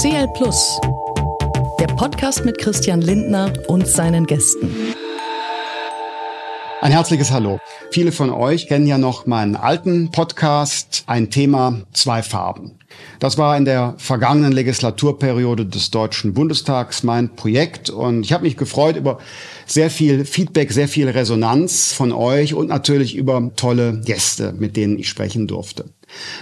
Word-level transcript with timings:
CL 0.00 0.28
Plus, 0.28 0.80
der 1.78 1.86
Podcast 1.88 2.46
mit 2.46 2.56
Christian 2.56 3.02
Lindner 3.02 3.52
und 3.66 3.86
seinen 3.86 4.24
Gästen. 4.24 4.74
Ein 6.82 6.92
herzliches 6.92 7.30
Hallo. 7.30 7.60
Viele 7.90 8.10
von 8.10 8.30
euch 8.30 8.66
kennen 8.66 8.86
ja 8.86 8.96
noch 8.96 9.26
meinen 9.26 9.54
alten 9.54 10.10
Podcast, 10.10 11.04
ein 11.06 11.28
Thema, 11.28 11.82
zwei 11.92 12.22
Farben. 12.22 12.72
Das 13.18 13.36
war 13.36 13.54
in 13.58 13.66
der 13.66 13.96
vergangenen 13.98 14.52
Legislaturperiode 14.52 15.66
des 15.66 15.90
Deutschen 15.90 16.32
Bundestags 16.32 17.02
mein 17.02 17.36
Projekt 17.36 17.90
und 17.90 18.22
ich 18.22 18.32
habe 18.32 18.44
mich 18.44 18.56
gefreut 18.56 18.96
über 18.96 19.18
sehr 19.66 19.90
viel 19.90 20.24
Feedback, 20.24 20.72
sehr 20.72 20.88
viel 20.88 21.10
Resonanz 21.10 21.92
von 21.92 22.12
euch 22.12 22.54
und 22.54 22.68
natürlich 22.68 23.14
über 23.14 23.50
tolle 23.56 24.00
Gäste, 24.02 24.54
mit 24.58 24.74
denen 24.74 24.98
ich 24.98 25.10
sprechen 25.10 25.46
durfte. 25.46 25.84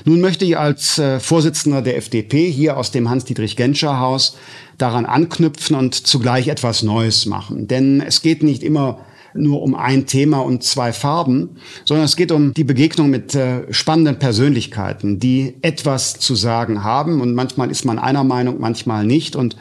Nun 0.05 0.21
möchte 0.21 0.45
ich 0.45 0.57
als 0.57 1.01
äh, 1.01 1.19
Vorsitzender 1.19 1.83
der 1.83 1.97
FDP 1.97 2.49
hier 2.49 2.77
aus 2.77 2.93
dem 2.93 3.11
Hans-Dietrich-Genscher-Haus 3.11 4.37
daran 4.79 5.05
anknüpfen 5.05 5.75
und 5.75 5.97
zugleich 5.97 6.47
etwas 6.47 6.85
Neues 6.85 7.27
machen. 7.27 7.67
Denn 7.67 8.01
es 8.01 8.23
geht 8.23 8.45
nicht 8.45 8.63
immer 8.63 9.01
nur 9.35 9.63
um 9.63 9.75
ein 9.75 10.07
Thema 10.07 10.39
und 10.39 10.63
zwei 10.63 10.93
Farben, 10.93 11.57
sondern 11.85 12.05
es 12.05 12.17
geht 12.17 12.33
um 12.33 12.55
die 12.55 12.65
Begegnung 12.65 13.11
mit 13.11 13.35
äh, 13.35 13.73
spannenden 13.73 14.19
Persönlichkeiten, 14.19 15.19
die 15.19 15.55
etwas 15.63 16.19
zu 16.19 16.35
sagen 16.35 16.85
haben. 16.85 17.21
Und 17.21 17.35
manchmal 17.35 17.71
ist 17.71 17.85
man 17.85 17.99
einer 17.99 18.25
Meinung, 18.25 18.61
manchmal 18.61 19.05
nicht. 19.05 19.37
Und 19.37 19.57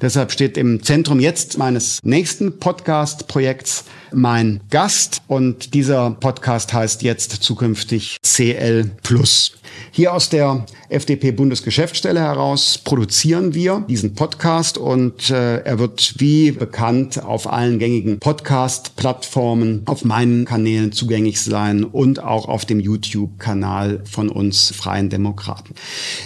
deshalb 0.00 0.32
steht 0.32 0.56
im 0.56 0.82
Zentrum 0.82 1.20
jetzt 1.20 1.58
meines 1.58 2.00
nächsten 2.02 2.58
Podcast-Projekts 2.58 3.84
mein 4.12 4.60
Gast. 4.70 5.22
Und 5.26 5.74
dieser 5.74 6.10
Podcast 6.10 6.72
heißt 6.72 7.02
jetzt 7.02 7.30
zukünftig 7.42 8.18
CL 8.22 8.90
Plus. 9.02 9.54
Hier 9.90 10.12
aus 10.14 10.28
der 10.28 10.66
FDP-Bundesgeschäftsstelle 10.88 12.20
heraus 12.20 12.78
produzieren 12.78 13.54
wir 13.54 13.84
diesen 13.88 14.14
Podcast 14.14 14.78
und 14.78 15.30
äh, 15.30 15.58
er 15.58 15.78
wird 15.78 16.14
wie 16.18 16.50
bekannt 16.50 17.22
auf 17.22 17.50
allen 17.50 17.78
gängigen 17.78 18.18
Podcast-Plattformen, 18.18 19.11
auf 19.86 20.04
meinen 20.04 20.44
Kanälen 20.44 20.92
zugänglich 20.92 21.40
sein 21.40 21.84
und 21.84 22.22
auch 22.22 22.48
auf 22.48 22.64
dem 22.64 22.80
YouTube-Kanal 22.80 24.02
von 24.10 24.28
uns 24.28 24.72
Freien 24.74 25.08
Demokraten. 25.10 25.74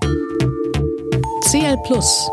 CL 1.43 1.77
Plus, 1.85 2.27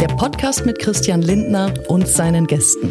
der 0.00 0.08
Podcast 0.08 0.64
mit 0.64 0.78
Christian 0.78 1.20
Lindner 1.20 1.74
und 1.88 2.08
seinen 2.08 2.46
Gästen. 2.46 2.90